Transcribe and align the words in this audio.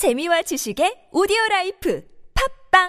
재미와 0.00 0.40
지식의 0.40 1.12
오디오 1.12 1.36
라이프 1.50 2.02
팝빵 2.72 2.88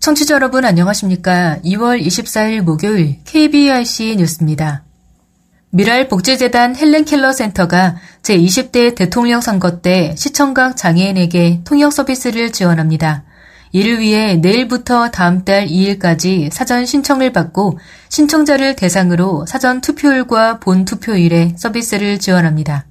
청취자 0.00 0.36
여러분 0.36 0.64
안녕하십니까? 0.64 1.58
2월 1.62 2.00
24일 2.00 2.62
목요일 2.62 3.22
KBRC 3.24 4.16
뉴스입니다. 4.16 4.84
미랄 5.74 6.06
복지재단 6.06 6.76
헬렌 6.76 7.04
켈러 7.04 7.32
센터가 7.32 7.96
제20대 8.24 8.94
대통령 8.94 9.42
선거 9.42 9.82
때 9.82 10.14
시청각 10.16 10.78
장애인에게 10.78 11.60
통역 11.64 11.92
서비스를 11.92 12.52
지원합니다. 12.52 13.22
이를 13.70 13.98
위해 13.98 14.36
내일부터 14.36 15.10
다음 15.10 15.44
달 15.44 15.66
2일까지 15.66 16.50
사전 16.50 16.86
신청을 16.86 17.32
받고 17.32 17.78
신청자를 18.08 18.76
대상으로 18.76 19.44
사전 19.46 19.82
투표율과 19.82 20.60
본 20.60 20.86
투표일에 20.86 21.54
서비스를 21.58 22.18
지원합니다. 22.18 22.86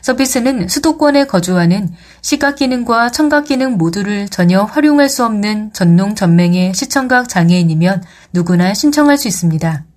서비스는 0.00 0.68
수도권에 0.68 1.26
거주하는 1.26 1.92
시각 2.22 2.56
기능과 2.56 3.10
청각 3.10 3.44
기능 3.44 3.76
모두를 3.76 4.28
전혀 4.28 4.62
활용할 4.62 5.10
수 5.10 5.26
없는 5.26 5.74
전농 5.74 6.14
전맹의 6.14 6.72
시청각 6.72 7.28
장애인이면 7.28 8.02
누구나 8.32 8.72
신청할 8.72 9.18
수 9.18 9.28
있습니다. 9.28 9.89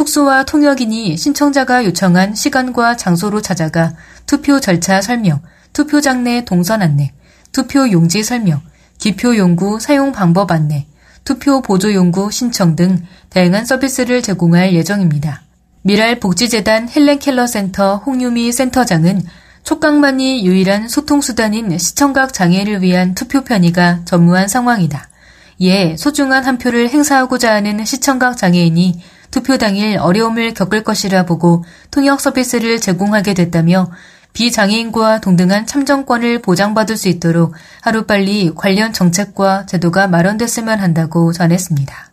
촉수와 0.00 0.44
통역인이 0.44 1.18
신청자가 1.18 1.84
요청한 1.84 2.34
시간과 2.34 2.96
장소로 2.96 3.42
찾아가 3.42 3.92
투표 4.24 4.58
절차 4.58 5.02
설명, 5.02 5.42
투표장 5.74 6.24
내 6.24 6.42
동선 6.46 6.80
안내, 6.80 7.12
투표 7.52 7.90
용지 7.90 8.22
설명, 8.22 8.62
기표 8.96 9.36
용구 9.36 9.78
사용 9.78 10.12
방법 10.12 10.52
안내, 10.52 10.86
투표 11.24 11.60
보조 11.60 11.92
용구 11.92 12.30
신청 12.30 12.76
등 12.76 13.04
다양한 13.28 13.66
서비스를 13.66 14.22
제공할 14.22 14.72
예정입니다. 14.72 15.42
미랄 15.82 16.18
복지재단 16.18 16.88
헬렌 16.88 17.18
켈러 17.18 17.46
센터 17.46 17.96
홍유미 17.96 18.52
센터장은 18.52 19.20
촉각만이 19.64 20.46
유일한 20.46 20.88
소통수단인 20.88 21.76
시청각 21.76 22.32
장애를 22.32 22.80
위한 22.80 23.14
투표 23.14 23.44
편의가 23.44 24.00
전무한 24.06 24.48
상황이다. 24.48 25.10
이에 25.58 25.94
소중한 25.98 26.46
한 26.46 26.56
표를 26.56 26.88
행사하고자 26.88 27.52
하는 27.52 27.84
시청각 27.84 28.38
장애인이 28.38 29.02
투표 29.30 29.58
당일 29.58 29.98
어려움을 29.98 30.54
겪을 30.54 30.82
것이라 30.84 31.24
보고 31.24 31.64
통역 31.90 32.20
서비스를 32.20 32.80
제공하게 32.80 33.34
됐다며 33.34 33.90
비장애인과 34.32 35.20
동등한 35.20 35.66
참정권을 35.66 36.42
보장받을 36.42 36.96
수 36.96 37.08
있도록 37.08 37.54
하루빨리 37.80 38.52
관련 38.54 38.92
정책과 38.92 39.66
제도가 39.66 40.06
마련됐으면 40.06 40.78
한다고 40.78 41.32
전했습니다. 41.32 42.10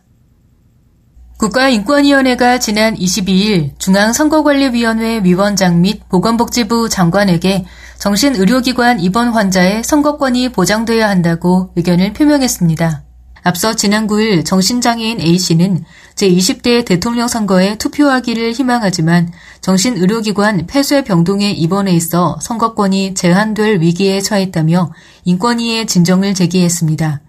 국가인권위원회가 1.38 2.58
지난 2.58 2.96
22일 2.96 3.78
중앙선거관리위원회 3.78 5.20
위원장 5.22 5.80
및 5.80 6.08
보건복지부 6.08 6.88
장관에게 6.88 7.64
정신의료기관 7.98 8.98
입원 8.98 9.28
환자의 9.28 9.84
선거권이 9.84 10.50
보장돼야 10.50 11.08
한다고 11.08 11.72
의견을 11.76 12.12
표명했습니다. 12.12 13.07
앞서 13.42 13.74
지난 13.74 14.06
9일 14.06 14.44
정신장애인 14.44 15.20
A씨는 15.20 15.84
제20대 16.14 16.84
대통령 16.84 17.28
선거에 17.28 17.76
투표하기를 17.76 18.52
희망하지만 18.52 19.32
정신의료기관 19.60 20.66
폐쇄 20.66 21.04
병동에 21.04 21.50
입원해 21.50 21.92
있어 21.92 22.38
선거권이 22.42 23.14
제한될 23.14 23.80
위기에 23.80 24.20
처했다며 24.20 24.92
인권위에 25.24 25.86
진정을 25.86 26.34
제기했습니다. 26.34 27.20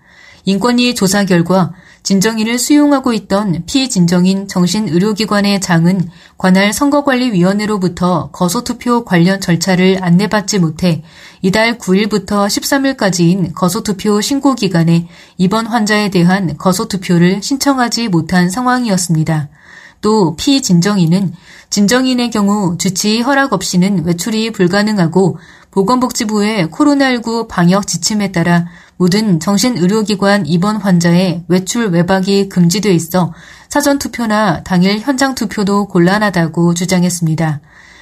인권위 0.46 0.96
조사 0.96 1.26
결과 1.26 1.74
진정인을 2.10 2.58
수용하고 2.58 3.14
있던 3.14 3.66
피진정인 3.68 4.48
정신의료기관의 4.48 5.62
장은 5.62 6.10
관할 6.40 6.74
선거관리위원회로부터 6.74 8.32
거소투표 8.32 9.06
관련 9.06 9.40
절차를 9.40 10.00
안내받지 10.02 10.58
못해 10.58 11.04
이달 11.44 11.78
9일부터 11.78 12.48
13일까지인 12.48 13.54
거소투표 13.54 14.22
신고 14.22 14.56
기간에 14.56 15.08
이번 15.38 15.68
환자에 15.68 16.10
대한 16.10 16.58
거소투표를 16.58 17.44
신청하지 17.44 18.08
못한 18.08 18.50
상황이었습니다. 18.50 19.50
또 20.02 20.36
피진정인은 20.36 21.34
진정인의 21.70 22.32
경우 22.32 22.78
주치 22.78 23.22
허락 23.22 23.54
없이는 23.54 24.06
외출이 24.06 24.52
불가능하고 24.52 25.38
보건복지부의 25.72 26.68
코로나19 26.68 27.48
방역 27.48 27.86
지침에 27.86 28.32
따라 28.32 28.66
모든 28.98 29.40
정신의료기관 29.40 30.46
입원 30.46 30.78
환자의 30.78 31.44
외출 31.48 31.88
외박이 31.88 32.50
금지돼 32.50 32.92
있어 32.94 33.34
사전투표나 33.70 34.64
당일 34.64 35.00
현장투표도 35.00 35.88
곤란하다고 35.88 36.74
주장했습니다. 36.74 37.62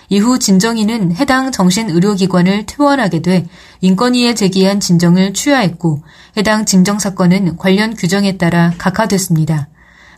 이후 0.10 0.40
진정인은 0.40 1.16
해당 1.16 1.52
정신의료기관을 1.52 2.66
퇴원하게 2.66 3.22
돼 3.22 3.48
인권위에 3.82 4.34
제기한 4.34 4.80
진정을 4.80 5.34
취하했고 5.34 6.02
해당 6.38 6.66
진정 6.66 6.98
사건은 6.98 7.58
관련 7.58 7.94
규정에 7.94 8.38
따라 8.38 8.74
각하됐습니다. 8.78 9.68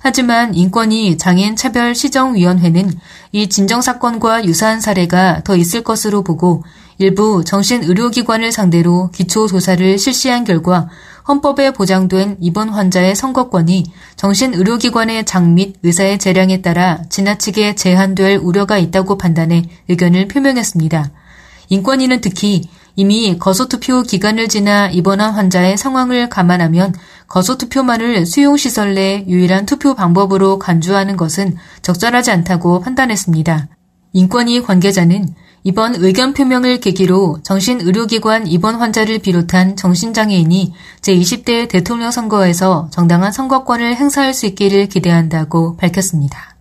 하지만 0.02 0.56
인권위 0.56 1.18
장애인 1.18 1.56
차별 1.56 1.94
시정위원회는 1.94 2.92
이 3.34 3.50
진정 3.50 3.82
사건과 3.82 4.46
유사한 4.46 4.80
사례가 4.80 5.42
더 5.44 5.56
있을 5.56 5.84
것으로 5.84 6.24
보고 6.24 6.64
일부 6.98 7.44
정신 7.46 7.84
의료기관을 7.84 8.52
상대로 8.52 9.10
기초 9.12 9.48
조사를 9.48 9.98
실시한 9.98 10.44
결과 10.44 10.90
헌법에 11.28 11.72
보장된 11.72 12.38
입원 12.42 12.70
환자의 12.70 13.16
선거권이 13.16 13.86
정신 14.16 14.54
의료기관의 14.54 15.26
장 15.26 15.54
및 15.54 15.76
의사의 15.84 16.18
재량에 16.18 16.62
따라 16.62 17.02
지나치게 17.10 17.76
제한될 17.76 18.40
우려가 18.42 18.78
있다고 18.78 19.18
판단해 19.18 19.64
의견을 19.90 20.28
표명했습니다. 20.28 21.12
인권위는 21.70 22.22
특히 22.22 22.68
이미 22.96 23.38
거소투표 23.38 24.04
기간을 24.04 24.50
지나 24.50 24.90
입원한 24.90 25.34
환자의 25.34 25.78
상황을 25.78 26.30
감안하면 26.30 26.94
거소 27.30 27.58
투표만을 27.58 28.26
수용시설 28.26 28.96
내 28.96 29.24
유일한 29.28 29.68
투표 29.68 29.94
방법으로 29.94 30.58
간주하는 30.58 31.16
것은 31.16 31.56
적절하지 31.84 32.32
않다고 32.32 32.82
판단했습니다. 32.82 33.70
인권위 34.14 34.64
관계자는 34.64 35.36
이번 35.64 35.94
의견 35.96 36.34
표명을 36.34 36.80
계기로 36.80 37.40
정신의료기관 37.44 38.48
입원 38.48 38.76
환자를 38.76 39.20
비롯한 39.20 39.76
정신장애인이 39.76 40.74
제20대 41.02 41.70
대통령 41.70 42.12
선거에서 42.12 42.90
정당한 42.92 43.32
선거권을 43.32 43.96
행사할 43.96 44.34
수 44.34 44.48
있기를 44.48 44.88
기대한다고 44.88 45.78
밝혔습니다. 45.78 46.56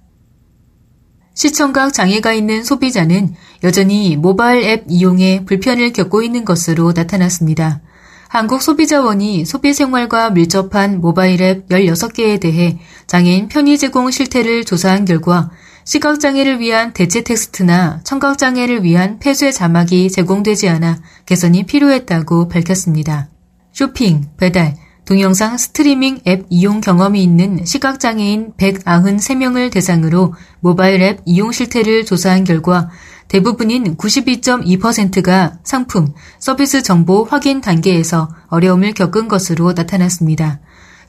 시청각 1.33 1.95
장애가 1.95 2.33
있는 2.33 2.65
소비자는 2.65 3.35
여전히 3.63 4.17
모바일 4.17 4.65
앱 4.65 4.85
이용에 4.89 5.45
불편을 5.45 5.93
겪고 5.93 6.23
있는 6.23 6.45
것으로 6.45 6.93
나타났습니다. 6.93 7.81
한국소비자원이 8.29 9.47
소비생활과 9.47 10.31
밀접한 10.31 11.01
모바일 11.01 11.43
앱 11.43 11.69
16개에 11.69 12.39
대해 12.39 12.79
장애인 13.07 13.49
편의 13.49 13.79
제공 13.79 14.11
실태를 14.11 14.65
조사한 14.65 15.07
결과 15.07 15.51
시각장애를 15.85 16.61
위한 16.61 16.93
대체 16.93 17.23
텍스트나 17.23 18.01
청각장애를 18.05 18.85
위한 18.85 19.19
폐쇄 19.19 19.51
자막이 19.51 20.11
제공되지 20.11 20.69
않아 20.69 21.01
개선이 21.25 21.65
필요했다고 21.65 22.49
밝혔습니다. 22.49 23.31
쇼핑, 23.73 24.27
배달, 24.37 24.75
동영상 25.07 25.57
스트리밍 25.57 26.21
앱 26.27 26.45
이용 26.51 26.83
경험이 26.83 27.23
있는 27.23 27.65
시각장애인 27.65 28.53
193명을 28.59 29.73
대상으로 29.73 30.35
모바일 30.61 31.01
앱 31.01 31.21
이용 31.25 31.51
실태를 31.51 32.05
조사한 32.05 32.45
결과 32.45 32.91
대부분인 33.29 33.97
92.2%가 33.97 35.59
상품, 35.63 36.15
서비스 36.39 36.83
정보 36.83 37.25
확인 37.25 37.61
단계에서 37.61 38.31
어려움을 38.49 38.95
겪은 38.95 39.29
것으로 39.29 39.73
나타났습니다. 39.73 40.61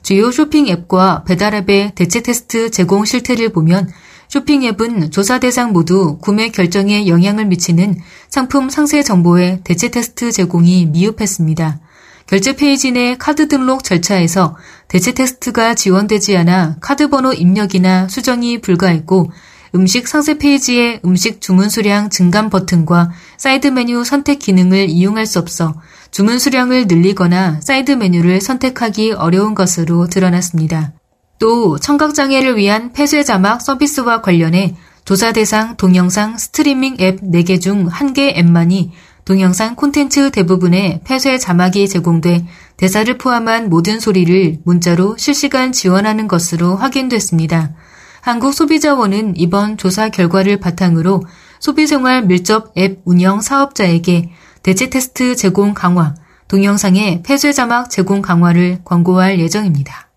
주요 0.02 0.30
쇼핑 0.30 0.68
앱과 0.68 1.24
배달 1.24 1.54
앱의 1.54 1.92
대체 1.94 2.20
텍스트 2.22 2.70
제공 2.70 3.04
실태를 3.04 3.50
보면 3.50 3.90
쇼핑 4.28 4.62
앱은 4.62 5.10
조사 5.10 5.40
대상 5.40 5.72
모두 5.72 6.18
구매 6.20 6.50
결정에 6.50 7.06
영향을 7.06 7.46
미치는 7.46 7.96
상품 8.28 8.70
상세 8.70 9.02
정보의 9.02 9.60
대체 9.64 9.88
텍스트 9.88 10.30
제공이 10.30 10.86
미흡했습니다. 10.86 11.80
결제 12.26 12.54
페이지 12.54 12.92
내 12.92 13.16
카드 13.16 13.48
등록 13.48 13.82
절차에서 13.82 14.56
대체 14.86 15.12
텍스트가 15.12 15.74
지원되지 15.74 16.36
않아 16.36 16.76
카드 16.80 17.08
번호 17.08 17.32
입력이나 17.32 18.06
수정이 18.06 18.60
불가했고 18.60 19.32
음식 19.74 20.08
상세 20.08 20.38
페이지의 20.38 21.00
음식 21.04 21.40
주문 21.40 21.68
수량 21.68 22.10
증감 22.10 22.50
버튼과 22.50 23.10
사이드 23.36 23.68
메뉴 23.68 24.04
선택 24.04 24.38
기능을 24.40 24.88
이용할 24.88 25.26
수 25.26 25.38
없어 25.38 25.80
주문 26.10 26.38
수량을 26.38 26.86
늘리거나 26.88 27.60
사이드 27.60 27.92
메뉴를 27.92 28.40
선택하기 28.40 29.12
어려운 29.12 29.54
것으로 29.54 30.08
드러났습니다. 30.08 30.92
또 31.38 31.78
청각장애를 31.78 32.56
위한 32.56 32.92
폐쇄 32.92 33.22
자막 33.22 33.62
서비스와 33.62 34.20
관련해 34.22 34.76
조사 35.04 35.32
대상 35.32 35.76
동영상 35.76 36.36
스트리밍 36.36 36.96
앱 37.00 37.20
4개 37.22 37.60
중 37.60 37.88
1개 37.88 38.36
앱만이 38.36 38.92
동영상 39.24 39.76
콘텐츠 39.76 40.30
대부분에 40.30 41.00
폐쇄 41.04 41.38
자막이 41.38 41.88
제공돼 41.88 42.46
대사를 42.76 43.16
포함한 43.16 43.70
모든 43.70 44.00
소리를 44.00 44.58
문자로 44.64 45.16
실시간 45.16 45.72
지원하는 45.72 46.26
것으로 46.26 46.76
확인됐습니다. 46.76 47.74
한국소비자원은 48.20 49.34
이번 49.36 49.76
조사 49.76 50.08
결과를 50.08 50.58
바탕으로 50.58 51.22
소비생활 51.58 52.26
밀접 52.26 52.72
앱 52.76 53.00
운영 53.04 53.40
사업자에게 53.40 54.30
대체 54.62 54.90
테스트 54.90 55.36
제공 55.36 55.74
강화, 55.74 56.14
동영상의 56.48 57.22
폐쇄 57.22 57.52
자막 57.52 57.90
제공 57.90 58.22
강화를 58.22 58.80
권고할 58.84 59.38
예정입니다. 59.38 60.10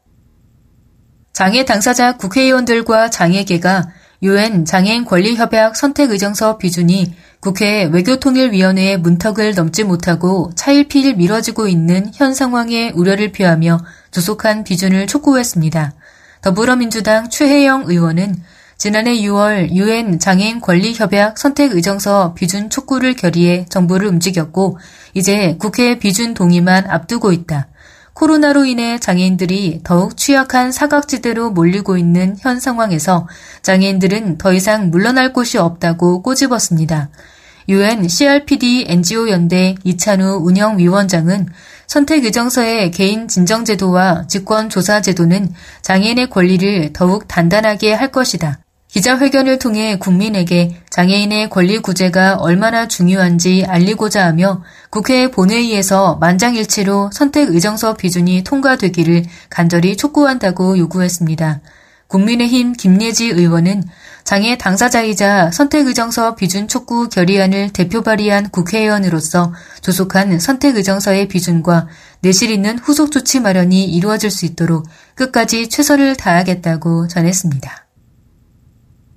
장애 1.32 1.66
당사자 1.66 2.18
국회의원들과 2.18 3.10
장애계가 3.10 3.90
유엔 4.24 4.66
장애인 4.66 5.06
권리협약 5.06 5.76
선택의정서 5.76 6.58
비준이 6.58 7.14
국회 7.42 7.84
외교통일위원회의 7.86 8.98
문턱을 8.98 9.54
넘지 9.54 9.84
못하고 9.84 10.52
차일피일 10.56 11.16
미뤄지고 11.16 11.68
있는 11.68 12.10
현 12.14 12.34
상황에 12.34 12.92
우려를 12.92 13.34
표하며 13.34 13.80
조속한 14.12 14.64
비준을 14.64 15.08
촉구했습니다. 15.08 15.94
더불어민주당 16.44 17.30
최혜영 17.30 17.86
의원은 17.88 18.36
지난해 18.78 19.16
6월 19.16 19.72
유엔 19.72 20.20
장애인 20.20 20.60
권리 20.60 20.94
협약 20.94 21.38
선택 21.38 21.72
의정서 21.72 22.34
비준 22.34 22.70
촉구를 22.70 23.16
결의해 23.16 23.66
정부를 23.70 24.10
움직였고 24.10 24.78
이제 25.14 25.56
국회 25.58 25.98
비준 26.00 26.34
동의만 26.34 26.90
앞두고 26.90 27.32
있다. 27.32 27.70
코로나로 28.14 28.66
인해 28.66 29.00
장애인들이 29.00 29.80
더욱 29.86 30.18
취약한 30.18 30.74
사각지대로 30.74 31.50
몰리고 31.52 31.96
있는 31.96 32.36
현 32.38 32.60
상황에서 32.60 33.26
장애인들은 33.62 34.38
더 34.38 34.52
이상 34.52 34.92
물러날 34.92 35.32
곳이 35.32 35.58
없다고 35.58 36.24
꼬집었습니다. 36.24 37.10
UN 37.70 38.10
CRPD 38.10 38.88
NGO 38.90 39.30
연대 39.30 39.76
이찬우 39.86 40.46
운영위원장은 40.46 41.48
선택 41.94 42.26
의정서의 42.26 42.90
개인 42.90 43.28
진정 43.28 43.66
제도와 43.66 44.26
직권 44.26 44.68
조사 44.68 45.00
제도는 45.00 45.54
장애인의 45.84 46.32
권리를 46.32 46.92
더욱 46.92 47.28
단단하게 47.28 47.94
할 47.94 48.12
것이다. 48.12 48.58
기자회견을 48.88 49.60
통해 49.60 50.00
국민에게 50.00 50.76
장애인의 50.90 51.52
권리 51.52 51.78
구제가 51.78 52.38
얼마나 52.38 52.88
중요한지 52.88 53.66
알리고자 53.68 54.26
하며 54.26 54.64
국회 54.90 55.30
본회의에서 55.30 56.16
만장일치로 56.16 57.12
선택 57.14 57.50
의정서 57.50 57.94
비준이 57.94 58.44
통과되기를 58.44 59.26
간절히 59.52 59.96
촉구한다고 59.96 60.80
요구했습니다. 60.80 61.62
국민의힘 62.08 62.74
김예지 62.74 63.28
의원은 63.28 63.84
장애 64.24 64.58
당사자이자 64.58 65.52
선택의정서 65.52 66.36
비준 66.36 66.68
촉구 66.68 67.10
결의안을 67.10 67.72
대표 67.74 68.02
발의한 68.02 68.50
국회의원으로서 68.50 69.54
조속한 69.82 70.40
선택의정서의 70.40 71.28
비준과 71.28 71.88
내실 72.22 72.50
있는 72.50 72.80
후속 72.80 73.12
조치 73.12 73.42
마련이 73.42 73.84
이루어질 73.86 74.32
수 74.32 74.46
있도록 74.46 74.88
끝까지 75.16 75.68
최선을 75.68 76.16
다하겠다고 76.16 77.10
전했습니다. 77.10 77.86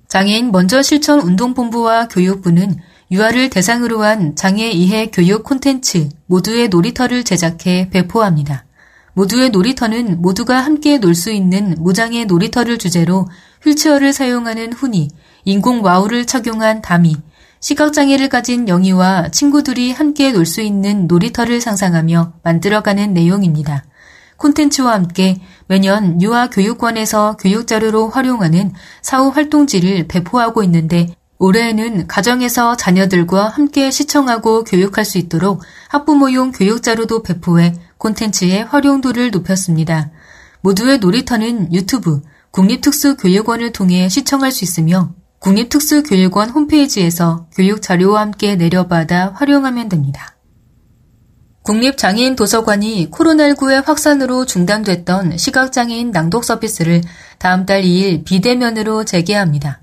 장애인 0.09 0.51
먼저 0.51 0.81
실천 0.81 1.21
운동본부와 1.21 2.09
교육부는 2.09 2.77
유아를 3.09 3.49
대상으로 3.49 4.03
한 4.03 4.35
장애 4.35 4.69
이해 4.69 5.09
교육 5.11 5.43
콘텐츠 5.43 6.09
모두의 6.25 6.67
놀이터를 6.67 7.23
제작해 7.23 7.89
배포합니다. 7.89 8.65
모두의 9.13 9.49
놀이터는 9.49 10.21
모두가 10.21 10.59
함께 10.59 10.97
놀 10.97 11.15
수 11.15 11.31
있는 11.31 11.75
무장애 11.79 12.25
놀이터를 12.25 12.77
주제로 12.77 13.27
휠체어를 13.63 14.13
사용하는 14.13 14.73
훈이, 14.73 15.09
인공 15.45 15.83
와우를 15.83 16.25
착용한 16.25 16.81
다미, 16.81 17.15
시각장애를 17.59 18.29
가진 18.29 18.67
영희와 18.67 19.29
친구들이 19.29 19.91
함께 19.91 20.31
놀 20.31 20.45
수 20.45 20.61
있는 20.61 21.07
놀이터를 21.07 21.59
상상하며 21.59 22.33
만들어가는 22.43 23.13
내용입니다. 23.13 23.83
콘텐츠와 24.37 24.93
함께 24.93 25.41
매년 25.65 26.21
유아 26.21 26.49
교육관에서 26.49 27.37
교육자료로 27.37 28.09
활용하는 28.09 28.71
사후 29.01 29.29
활동지를 29.29 30.07
배포하고 30.07 30.63
있는데 30.63 31.07
올해에는 31.39 32.07
가정에서 32.07 32.77
자녀들과 32.77 33.49
함께 33.49 33.91
시청하고 33.91 34.63
교육할 34.63 35.05
수 35.05 35.17
있도록 35.17 35.61
학부모용 35.89 36.51
교육자료도 36.51 37.23
배포해 37.23 37.73
콘텐츠의 37.97 38.65
활용도를 38.65 39.31
높였습니다. 39.31 40.11
모두의 40.61 40.99
놀이터는 40.99 41.73
유튜브, 41.73 42.21
국립특수교육원을 42.57 43.71
통해 43.71 44.09
시청할 44.09 44.51
수 44.51 44.63
있으며 44.63 45.13
국립특수교육원 45.41 46.49
홈페이지에서 46.49 47.45
교육 47.53 47.83
자료와 47.83 48.21
함께 48.21 48.55
내려받아 48.55 49.33
활용하면 49.35 49.89
됩니다. 49.89 50.35
국립장애인 51.61 52.35
도서관이 52.35 53.11
코로나19의 53.11 53.85
확산으로 53.85 54.45
중단됐던 54.45 55.37
시각장애인 55.37 56.09
낭독 56.09 56.43
서비스를 56.43 57.01
다음 57.37 57.67
달 57.67 57.83
2일 57.83 58.25
비대면으로 58.25 59.05
재개합니다. 59.05 59.81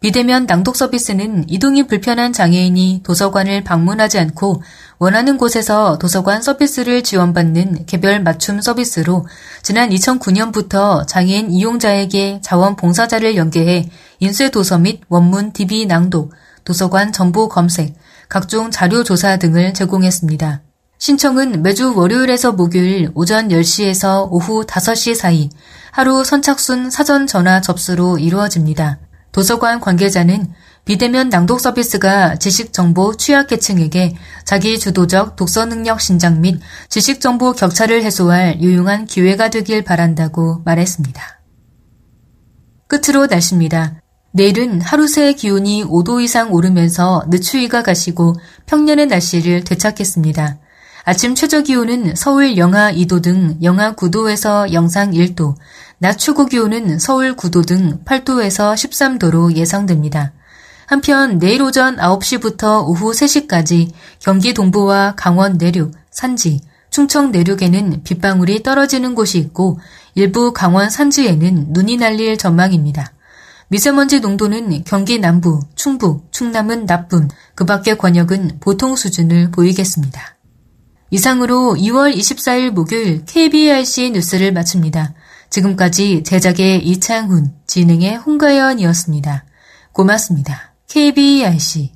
비대면 0.00 0.46
낭독 0.46 0.76
서비스는 0.76 1.46
이동이 1.48 1.88
불편한 1.88 2.32
장애인이 2.32 3.00
도서관을 3.02 3.64
방문하지 3.64 4.20
않고 4.20 4.62
원하는 4.98 5.36
곳에서 5.38 5.98
도서관 5.98 6.40
서비스를 6.40 7.02
지원받는 7.02 7.86
개별 7.86 8.22
맞춤 8.22 8.60
서비스로 8.60 9.26
지난 9.62 9.90
2009년부터 9.90 11.04
장애인 11.08 11.50
이용자에게 11.50 12.40
자원봉사자를 12.42 13.34
연계해 13.34 13.90
인쇄 14.20 14.50
도서 14.50 14.78
및 14.78 15.00
원문 15.08 15.52
DB 15.52 15.86
낭독, 15.86 16.32
도서관 16.64 17.12
정보 17.12 17.48
검색, 17.48 17.94
각종 18.28 18.70
자료 18.70 19.02
조사 19.02 19.36
등을 19.36 19.74
제공했습니다. 19.74 20.62
신청은 20.98 21.62
매주 21.62 21.96
월요일에서 21.96 22.52
목요일 22.52 23.10
오전 23.14 23.48
10시에서 23.48 24.28
오후 24.30 24.64
5시 24.64 25.16
사이 25.16 25.50
하루 25.90 26.22
선착순 26.22 26.90
사전 26.90 27.26
전화 27.26 27.60
접수로 27.60 28.18
이루어집니다. 28.18 28.98
도서관 29.38 29.78
관계자는 29.78 30.52
비대면 30.84 31.28
낭독 31.28 31.60
서비스가 31.60 32.40
지식정보 32.40 33.16
취약계층에게 33.16 34.16
자기 34.44 34.80
주도적 34.80 35.36
독서 35.36 35.64
능력 35.64 36.00
신장 36.00 36.40
및 36.40 36.60
지식정보 36.88 37.52
격차를 37.52 38.02
해소할 38.02 38.60
유용한 38.60 39.06
기회가 39.06 39.48
되길 39.48 39.84
바란다고 39.84 40.62
말했습니다. 40.64 41.22
끝으로 42.88 43.26
날씨입니다. 43.26 44.02
내일은 44.32 44.80
하루 44.80 45.06
새 45.06 45.32
기온이 45.34 45.84
5도 45.84 46.20
이상 46.20 46.52
오르면서 46.52 47.22
늦추위가 47.28 47.84
가시고 47.84 48.34
평년의 48.66 49.06
날씨를 49.06 49.62
되찾겠습니다. 49.62 50.58
아침 51.04 51.34
최저 51.34 51.62
기온은 51.62 52.14
서울 52.16 52.58
영하 52.58 52.92
2도 52.92 53.22
등 53.22 53.56
영하 53.62 53.94
9도에서 53.94 54.72
영상 54.72 55.12
1도, 55.12 55.54
낮 56.00 56.16
최고 56.16 56.46
기온은 56.46 57.00
서울 57.00 57.34
9도 57.34 57.66
등 57.66 58.04
8도에서 58.04 58.74
13도로 58.74 59.56
예상됩니다. 59.56 60.32
한편 60.86 61.38
내일 61.38 61.60
오전 61.60 61.96
9시부터 61.96 62.86
오후 62.86 63.10
3시까지 63.10 63.90
경기 64.20 64.54
동부와 64.54 65.14
강원 65.16 65.58
내륙, 65.58 65.92
산지, 66.10 66.60
충청 66.90 67.32
내륙에는 67.32 68.04
빗방울이 68.04 68.62
떨어지는 68.62 69.14
곳이 69.14 69.38
있고 69.38 69.80
일부 70.14 70.52
강원 70.52 70.88
산지에는 70.88 71.66
눈이 71.70 71.96
날릴 71.96 72.38
전망입니다. 72.38 73.12
미세먼지 73.66 74.20
농도는 74.20 74.84
경기 74.84 75.18
남부, 75.18 75.60
충북, 75.74 76.32
충남은 76.32 76.86
나쁨, 76.86 77.28
그 77.54 77.64
밖의 77.64 77.98
권역은 77.98 78.58
보통 78.60 78.94
수준을 78.96 79.50
보이겠습니다. 79.50 80.36
이상으로 81.10 81.76
2월 81.78 82.14
24일 82.14 82.70
목요일 82.70 83.24
KBRC 83.26 84.12
뉴스를 84.12 84.52
마칩니다. 84.52 85.14
지금까지 85.50 86.22
제작의 86.24 86.86
이창훈, 86.86 87.52
진행의 87.66 88.16
홍가연이었습니다. 88.16 89.44
고맙습니다. 89.92 90.74
KBRC 90.88 91.92